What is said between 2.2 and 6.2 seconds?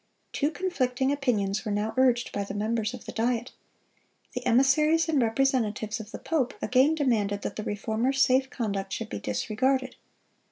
by the members of the Diet. The emissaries and representatives of the